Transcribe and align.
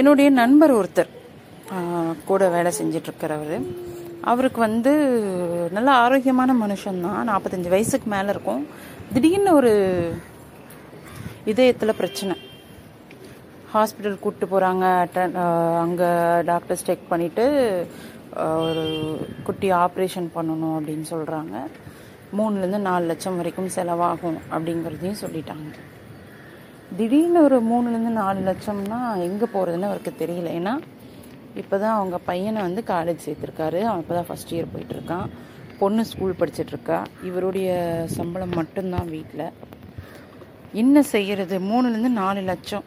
என்னுடைய 0.00 0.28
நண்பர் 0.30 0.74
ஒருத்தர் 0.78 1.12
கூட 2.30 2.48
வேலை 2.48 2.72
செஞ்சிட்ருக்கிறவர் 2.80 3.56
அவருக்கு 4.30 4.60
வந்து 4.60 4.92
நல்ல 5.76 5.90
ஆரோக்கியமான 6.04 6.54
மனுஷன்தான். 6.62 7.22
நாற்பத்தஞ்சு 7.30 7.72
வயசுக்கு 7.74 8.10
மேலே 8.14 8.28
இருக்கும். 8.34 8.62
திடீர்னு 9.12 9.54
ஒரு 9.54 9.72
இதயத்தில் 11.44 11.98
பிரச்சனை. 12.00 12.36
ஹாஸ்பிட்டல் 13.74 14.18
கூப்பிட்டு 14.18 14.46
போகிறாங்க 14.52 14.84
அங்கே 15.84 16.08
டாக்டர்ஸ் 16.50 16.84
செக் 16.88 17.10
பண்ணிவிட்டு 17.10 17.44
ஒரு 18.60 18.84
குட்டி 19.46 19.68
ஆப்ரேஷன் 19.84 20.28
பண்ணணும் 20.36 20.76
அப்படின்னு 20.78 21.06
சொல்கிறாங்க 21.14 21.56
மூணுலேருந்து 22.38 22.80
நாலு 22.88 23.04
லட்சம் 23.10 23.36
வரைக்கும் 23.36 23.70
செலவாகும் 23.76 24.38
அப்படிங்கிறதையும் 24.54 25.20
சொல்லிட்டாங்க. 25.24 25.68
திடீர்னு 26.96 27.40
ஒரு 27.46 27.56
மூணுலேருந்து 27.70 28.12
நாலு 28.22 28.40
லட்சம்னா 28.48 28.98
எங்கே 29.26 29.46
போகிறதுன்னு 29.54 29.88
அவருக்கு 29.90 30.12
தெரியல. 30.22 30.48
ஏன்னா 30.58 30.74
இப்போ 31.60 31.74
தான் 31.82 31.96
அவங்க 31.98 32.16
பையனை 32.30 32.60
வந்து 32.66 32.82
காலேஜ் 32.92 33.24
சேர்த்துருக்காரு. 33.26 33.80
அவன் 33.88 34.02
இப்போ 34.04 34.14
தான் 34.18 34.28
ஃபஸ்ட் 34.28 34.52
இயர் 34.54 34.72
போயிட்டுருக்கான். 34.74 35.26
பொண்ணு 35.80 36.02
ஸ்கூல் 36.10 36.38
படிச்சிட்ருக்கா 36.40 36.98
இவருடைய 37.28 37.68
சம்பளம் 38.16 38.56
மட்டும்தான் 38.60 39.10
வீட்டில் 39.16 39.46
என்ன 40.82 41.02
செய்கிறது 41.14 41.56
மூணுலேருந்து 41.70 42.12
நாலு 42.22 42.40
லட்சம். 42.50 42.86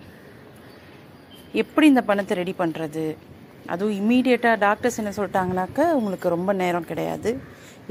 எப்படி 1.61 1.86
இந்த 1.94 2.03
பணத்தை 2.09 2.36
ரெடி 2.41 2.53
பண்ணுறது 2.61 3.05
அதுவும் 3.73 3.97
இம்மீடியட்டாக 4.02 4.61
டாக்டர்ஸ் 4.67 4.99
என்ன 5.02 5.11
சொல்லிட்டாங்கனாக்கா 5.17 5.86
உங்களுக்கு 5.99 6.27
ரொம்ப 6.36 6.52
நேரம் 6.61 6.89
கிடையாது. 6.91 7.31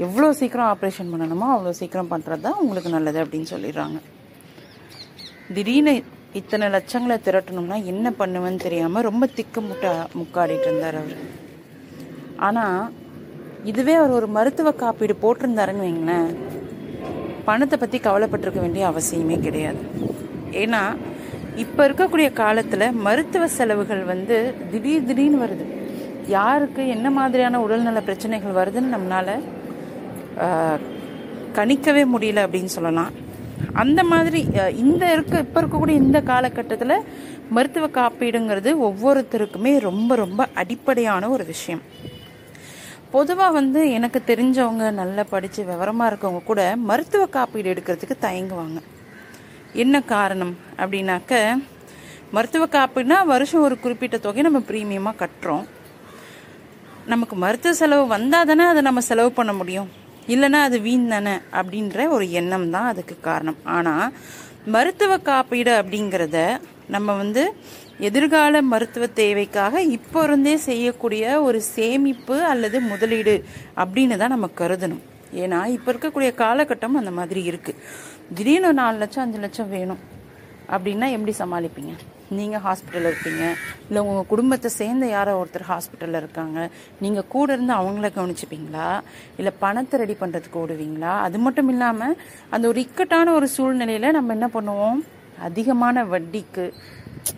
எவ்வளோ 0.05 0.27
சீக்கிரம் 0.39 0.71
ஆப்ரேஷன் 0.73 1.11
பண்ணணுமோ 1.13 1.47
அவ்வளோ 1.55 1.73
சீக்கிரம் 1.81 2.11
பண்ணுறது 2.13 2.43
தான் 2.47 2.59
உங்களுக்கு 2.63 2.89
நல்லது 2.97 3.19
அப்படின்னு 3.23 3.49
சொல்லிடுறாங்க. 3.53 3.99
திடீர்னு 5.57 5.93
இத்தனை 6.39 6.65
லட்சங்களை 6.75 7.15
திரட்டணும்னா 7.27 7.77
என்ன 7.91 8.07
பண்ணுவேன்னு 8.19 8.65
தெரியாமல் 8.65 9.05
ரொம்ப 9.09 9.23
திக்கு 9.37 9.61
முட்டா 9.61 9.91
முக்காடிட்டு 10.19 10.67
இருந்தார் 10.69 10.97
அவர். 11.01 11.17
ஆனால் 12.47 12.81
இதுவே 13.71 13.93
அவர் 14.01 14.17
ஒரு 14.19 14.27
மருத்துவ 14.37 14.71
காப்பீடு 14.81 15.15
போட்டிருந்தாருன்னு 15.23 15.85
வைங்களேன். 15.87 16.29
பணத்தை 17.47 17.77
பற்றி 17.79 17.97
கவலைப்பட்டிருக்க 18.07 18.59
வேண்டிய 18.65 18.83
அவசியமே 18.91 19.37
கிடையாது. 19.47 19.81
ஏன்னா 20.63 20.81
இப்போ 21.63 21.81
இருக்கக்கூடிய 21.87 22.27
காலத்தில் 22.41 22.85
மருத்துவ 23.05 23.43
செலவுகள் 23.57 24.03
வந்து 24.11 24.37
திடீர் 24.71 25.07
திடீர்னு 25.09 25.43
வருது. 25.43 25.65
யாருக்கு 26.37 26.81
என்ன 26.95 27.07
மாதிரியான 27.17 27.59
உடல்நல 27.65 28.01
பிரச்சனைகள் 28.09 28.57
வருதுன்னு 28.59 28.95
நம்மளால 28.95 29.37
கணிக்கவே 31.57 32.03
முடியல 32.13 32.45
அப்படின்னு 32.45 32.73
சொல்லலாம். 32.77 33.11
அந்த 33.73 34.03
மாதிரி 34.03 34.39
இந்த 34.83 35.11
இருக்க 35.11 35.43
இப்போ 35.45 35.61
இருக்கக்கூடிய 35.61 35.95
இந்த 36.03 36.21
காலகட்டத்தில் 36.21 36.95
மருத்துவ 37.55 37.87
காப்பீடுங்கிறது 37.87 38.71
ஒவ்வொருத்தருக்குமே 38.87 39.79
ரொம்ப 39.79 40.15
ரொம்ப 40.15 40.47
அடிப்படையான 40.61 41.29
ஒரு 41.29 41.45
விஷயம். 41.45 41.81
பொதுவாக 43.11 43.51
வந்து 43.51 43.91
எனக்கு 43.91 44.19
தெரிஞ்சவங்க 44.27 44.91
நல்லா 44.91 45.23
படித்து 45.29 45.65
விவரமாக 45.65 46.09
இருக்கவங்க 46.11 46.43
கூட 46.43 46.75
மருத்துவ 46.75 47.25
காப்பீடு 47.25 47.71
எடுக்கிறதுக்கு 47.73 48.17
தயங்குவாங்க. 48.27 48.79
என்ன 49.83 50.01
காரணம் 50.13 50.57
அப்படின்னாக்க 50.77 51.61
மருத்துவ 52.35 52.65
காப்பீடுனா 52.65 53.25
வருஷம் 53.25 53.61
ஒரு 53.61 53.79
குறிப்பிட்ட 53.79 54.17
தொகை 54.17 54.41
நம்ம 54.41 54.59
ப்ரீமியமாக 54.59 55.19
கட்டுறோம். 55.23 55.65
நமக்கு 57.05 57.35
மருத்துவ 57.35 57.73
செலவு 57.73 58.07
வந்தால் 58.07 58.45
தானே 58.45 58.63
அதை 58.63 58.81
நம்ம 58.81 59.01
செலவு 59.01 59.31
பண்ண 59.31 59.53
முடியும். 59.53 59.89
இல்லைன்னா 60.33 60.59
அது 60.67 60.77
வீண் 60.87 61.11
தானே 61.13 61.35
அப்படின்ற 61.59 62.07
ஒரு 62.15 62.25
எண்ணம் 62.39 62.67
தான் 62.75 62.89
அதுக்கு 62.91 63.15
காரணம். 63.29 63.59
ஆனால் 63.75 64.07
மருத்துவ 64.73 65.11
காப்பீடு 65.29 65.71
அப்படிங்கிறத 65.81 66.39
நம்ம 66.95 67.13
வந்து 67.21 67.43
எதிர்கால 68.07 68.61
மருத்துவ 68.73 69.05
தேவைக்காக 69.21 69.81
இப்போ 69.97 70.19
இருந்தே 70.27 70.55
செய்யக்கூடிய 70.67 71.23
ஒரு 71.47 71.59
சேமிப்பு 71.75 72.35
அல்லது 72.51 72.77
முதலீடு 72.91 73.35
அப்படின்னு 73.81 74.15
தான் 74.21 74.33
நம்ம 74.35 74.49
கருதணும். 74.61 75.03
ஏன்னா 75.43 75.59
இப்போ 75.75 75.89
இருக்கக்கூடிய 75.93 76.31
காலகட்டம் 76.43 76.99
அந்த 77.01 77.11
மாதிரி 77.19 77.41
இருக்குது 77.51 77.81
திடீர்னு 78.37 78.69
ஒரு 78.71 78.79
நாலு 78.81 78.97
லட்சம் 79.03 79.23
அஞ்சு 79.25 79.39
லட்சம் 79.45 79.71
வேணும் 79.75 80.01
அப்படின்னா 80.75 81.07
எப்படி 81.17 81.33
சமாளிப்பீங்க? 81.43 81.93
நீங்கள் 82.37 82.63
ஹாஸ்பிட்டலில் 82.65 83.09
இருப்பீங்க 83.11 83.43
இல்லை 83.87 84.01
உங்கள் 84.09 84.27
குடும்பத்தை 84.31 84.69
சேர்ந்த 84.79 85.05
யாரோ 85.15 85.31
ஒருத்தர் 85.41 85.65
ஹாஸ்பிட்டலில் 85.71 86.19
இருக்காங்க. 86.21 86.57
நீங்கள் 87.03 87.27
கூட 87.35 87.47
இருந்து 87.55 87.73
அவங்கள 87.79 88.09
கவனிச்சுப்பீங்களா? 88.17 88.87
இல்லை 89.39 89.53
பணத்தை 89.63 89.99
ரெடி 90.03 90.15
பண்ணுறதுக்கு 90.21 90.61
ஓடுவீங்களா? 90.63 91.13
அது 91.27 91.39
மட்டும் 91.45 91.71
இல்லாமல் 91.73 92.17
அந்த 92.55 92.65
ஒரு 92.71 92.79
இக்கட்டான 92.87 93.33
ஒரு 93.39 93.49
சூழ்நிலையில் 93.55 94.15
நம்ம 94.17 94.33
என்ன 94.37 94.49
பண்ணுவோம்? 94.57 94.99
அதிகமான 95.47 96.03
வட்டிக்கு 96.13 96.65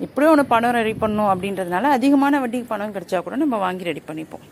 எப்படியோ 0.06 0.32
ஒன்று 0.34 0.52
பணம் 0.52 0.76
ரெடி 0.80 0.94
பண்ணும் 1.04 1.32
அப்படின்றதுனால 1.32 1.90
அதிகமான 1.98 2.40
வட்டிக்கு 2.44 2.68
பணம் 2.74 2.94
கிடைச்சா 2.98 3.20
கூட 3.24 3.38
நம்ம 3.44 3.58
வாங்கி 3.64 3.90
ரெடி 3.90 4.04
பண்ணிப்போம். 4.10 4.46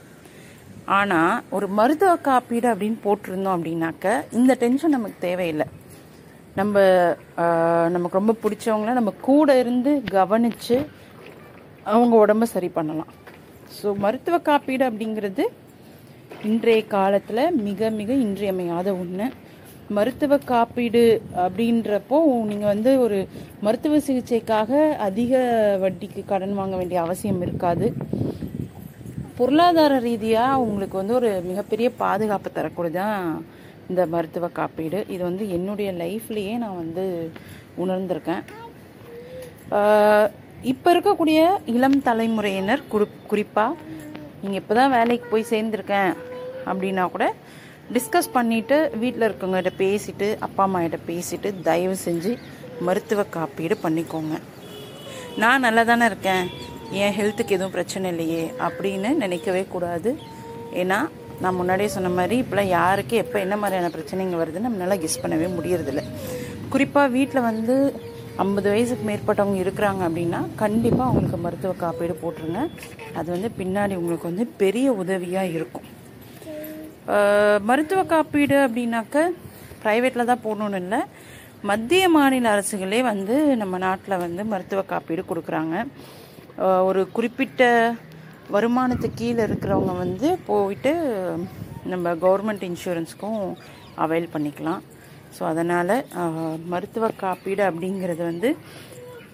ஆனால் 1.00 1.42
ஒரு 1.56 1.68
மருத்துவ 1.78 2.14
காப்பீடு 2.28 2.68
அப்படின்னு 2.72 2.98
போட்டிருந்தோம் 3.06 3.56
அப்படின்னாக்க 3.58 4.16
இந்த 4.40 4.54
டென்ஷன் 4.64 4.96
நமக்கு 4.98 5.20
தேவையில்லை. 5.28 5.68
நம்ம 6.60 6.80
நமக்கு 7.96 8.20
ரொம்ப 8.20 8.34
பிடிச்சவங்கள 8.44 8.94
நம்ம 8.98 9.12
கூட 9.28 9.50
இருந்து 9.62 9.92
கவனித்து 10.18 10.78
அவங்க 11.92 12.14
உடம்ப 12.24 12.48
சரி 12.54 12.70
பண்ணலாம். 12.78 13.12
ஸோ 13.78 13.88
மருத்துவ 14.04 14.38
காப்பீடு 14.50 14.84
அப்படிங்கிறது 14.90 15.44
இன்றைய 16.50 16.82
காலத்தில் 16.96 17.44
மிக 17.68 17.90
மிக 18.00 18.12
இன்றியமையாத 18.26 18.88
ஒன்று 19.02 19.28
மருத்துவ 19.98 20.34
காப்பீடு 20.52 21.04
அப்படின்றப்போ 21.46 22.18
நீங்கள் 22.50 22.72
வந்து 22.74 22.92
ஒரு 23.06 23.18
மருத்துவ 23.66 23.98
சிகிச்சைக்காக 24.08 24.82
அதிக 25.08 25.34
வட்டிக்கு 25.84 26.22
கடன் 26.32 26.58
வாங்க 26.60 26.76
வேண்டிய 26.82 27.00
அவசியம் 27.06 27.42
இருக்காது. 27.46 27.88
பொருளாதார 29.40 29.94
ரீதியாக 30.08 30.62
உங்களுக்கு 30.68 30.98
வந்து 31.02 31.18
ஒரு 31.20 31.32
மிகப்பெரிய 31.50 31.88
பாதுகாப்பு 32.04 32.50
தரக்கூடியதான் 32.58 33.26
இந்த 33.92 34.04
மருத்துவ 34.16 34.50
காப்பீடு. 34.60 35.00
இது 35.14 35.22
வந்து 35.30 35.46
என்னுடைய 35.58 35.92
லைஃப்லேயே 36.04 36.56
நான் 36.64 36.82
வந்து 36.84 37.06
உணர்ந்திருக்கேன். 37.84 38.44
இப்போ 40.72 40.88
இருக்கக்கூடிய 40.94 41.42
இளம் 41.74 42.00
தலைமுறையினர் 42.08 42.82
குறி 42.92 43.06
குறிப்பாக 43.32 43.78
நீங்கள் 44.42 44.62
இப்போ 44.62 44.74
தான் 44.80 44.94
வேலைக்கு 44.98 45.28
போய் 45.32 45.52
சேர்ந்துருக்கேன் 45.52 46.12
அப்படின்னா 46.70 47.04
கூட 47.14 47.26
டிஸ்கஸ் 47.96 48.36
பண்ணிவிட்டு 48.36 48.78
வீட்டில் 49.02 49.28
இருக்கவங்ககிட்ட 49.28 49.72
பேசிவிட்டு 49.84 50.28
அப்பா 50.48 50.64
அம்மா 50.68 50.82
கிட்ட 50.84 51.50
தயவு 51.70 51.96
செஞ்சு 52.08 52.32
மருத்துவ 52.88 53.22
காப்பீடு 53.36 53.76
பண்ணிக்கோங்க. 53.86 54.36
நான் 55.42 55.66
நல்லா 55.66 55.84
தானே 55.90 56.06
இருக்கேன். 56.12 56.46
என் 57.02 57.16
ஹெல்த்துக்கு 57.18 57.56
எதுவும் 57.58 57.76
பிரச்சனை 57.76 58.08
இல்லையே 58.14 58.44
அப்படின்னு 58.68 59.10
நினைக்கவே 59.24 59.64
கூடாது. 59.74 60.12
ஏன்னா 60.82 61.00
நான் 61.42 61.58
முன்னாடியே 61.60 61.90
சொன்ன 61.96 62.12
மாதிரி 62.18 62.36
இப்போலாம் 62.44 62.72
யாருக்கு 62.78 63.16
எப்போ 63.24 63.38
என்ன 63.46 63.56
மாதிரியான 63.62 63.92
பிரச்சனைங்க 63.96 64.38
வருதுன்னு 64.42 64.70
நம்மளால 64.70 64.98
கெஸ் 65.04 65.22
பண்ணவே 65.24 65.48
முடியறதில்ல. 65.58 66.04
குறிப்பாக 66.74 67.14
வீட்டில் 67.18 67.48
வந்து 67.50 67.76
ஐம்பது 68.44 68.68
வயசுக்கு 68.74 69.06
மேற்பட்டவங்க 69.08 69.58
இருக்கிறாங்க 69.64 70.02
அப்படின்னா 70.08 70.40
கண்டிப்பாக 70.62 71.08
அவங்களுக்கு 71.10 71.40
மருத்துவ 71.46 71.74
காப்பீடு 71.82 72.14
போட்டுருங்க. 72.22 72.62
அது 73.20 73.28
வந்து 73.36 73.50
பின்னாடி 73.62 73.94
உங்களுக்கு 74.02 74.30
வந்து 74.32 74.46
பெரிய 74.62 74.88
உதவியாக 75.02 75.54
இருக்கும். 75.58 75.88
மருத்துவ 77.70 78.02
காப்பீடு 78.14 78.58
அப்படின்னாக்க 78.66 79.26
ப்ரைவேட்டில் 79.84 80.30
தான் 80.32 80.46
போகணுன்னு 80.46 80.80
இல்லை. 80.84 81.02
மத்திய 81.70 82.04
மாநில 82.16 82.52
அரசுகளே 82.56 83.00
வந்து 83.12 83.36
நம்ம 83.62 83.78
நாட்டில் 83.86 84.22
வந்து 84.26 84.42
மருத்துவ 84.54 84.82
காப்பீடு 84.92 85.24
கொடுக்குறாங்க. 85.32 85.76
ஒரு 86.90 87.02
குறிப்பிட்ட 87.18 87.64
வருமானத்துக்கு 88.54 89.20
கீழே 89.22 89.42
இருக்கிறவங்க 89.48 89.94
வந்து 90.04 90.30
போயிட்டு 90.50 90.92
நம்ம 91.92 92.14
கவர்மெண்ட் 92.24 92.64
இன்சூரன்ஸ்க்கும் 92.70 93.42
அவைல் 94.04 94.34
பண்ணிக்கலாம். 94.34 94.82
ஸோ 95.36 95.42
அதனால் 95.52 95.96
மருத்துவ 96.72 97.10
காப்பீடு 97.22 97.64
அப்படிங்கிறது 97.70 98.24
வந்து 98.32 98.50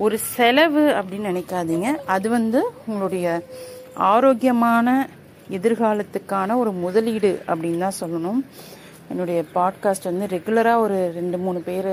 ஒரு 0.06 0.16
செலவு 0.34 0.84
அப்படின்னு 0.98 1.30
நினைக்காதீங்க. 1.32 1.90
அது 2.16 2.28
வந்து 2.38 2.60
உங்களுடைய 2.88 3.28
ஆரோக்கியமான 4.14 4.88
எதிர்காலத்துக்கான 5.58 6.58
ஒரு 6.64 6.72
முதலீடு 6.84 7.32
அப்படின்னு 7.50 7.84
தான் 7.86 8.00
சொல்லணும். 8.02 8.42
என்னுடைய 9.12 9.40
பாட்காஸ்ட் 9.58 10.10
வந்து 10.12 10.28
ரெகுலராக 10.36 10.84
ஒரு 10.86 10.98
ரெண்டு 11.18 11.38
மூணு 11.46 11.60
பேர் 11.70 11.92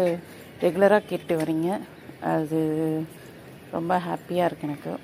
ரெகுலராக 0.64 1.08
கேட்டு 1.12 1.34
வரீங்க. 1.42 1.68
அது 2.34 2.60
ரொம்ப 3.76 3.94
ஹாப்பியாக 4.08 4.48
இருக்கு 4.48 4.68
எனக்கு. 4.70 4.94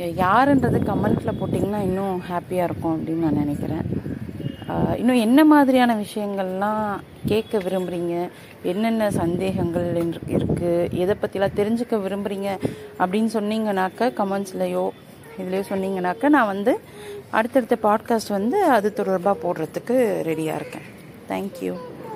நீங்கள் 0.00 0.20
யாருன்றது 0.26 0.78
கமெண்ட்டில் 0.88 1.38
போட்டிங்கன்னா 1.38 1.80
இன்னும் 1.80 2.22
ஹாப்பியாக 2.28 2.66
இருக்கும் 2.66 2.94
அப்படின்னு 2.94 3.24
நான் 3.26 3.40
நினைக்கிறேன். 3.42 3.82
இன்னும் 4.96 5.20
என்ன 5.24 5.40
மாதிரியான 5.44 5.96
விஷயங்கள்லாம் 5.96 6.86
கேட்க 7.26 7.58
விரும்புகிறீங்க 7.58 8.14
என்னென்ன 8.62 9.10
சந்தேகங்கள் 9.18 9.88
இருக்குது 10.36 10.70
எதை 11.02 11.16
பற்றிலாம் 11.22 11.58
தெரிஞ்சுக்க 11.60 11.98
விரும்புகிறீங்க 12.06 12.48
அப்படின்னு 12.98 13.30
சொன்னீங்கனாக்க 13.38 14.10
கமெண்ட்ஸ்லையோ 14.20 14.86
இதுலேயோ 15.40 15.66
சொன்னீங்கனாக்க 15.72 16.34
நான் 16.36 16.50
வந்து 16.54 16.74
அடுத்தடுத்த 17.30 17.78
பாட்காஸ்ட் 17.82 18.36
வந்து 18.38 18.64
அது 18.78 18.90
தொடர்பாக 18.92 19.36
போடுறதுக்கு 19.44 19.96
ரெடியாக 20.30 20.60
இருக்கேன். 20.62 20.88
தேங்க்யூ 21.30 21.74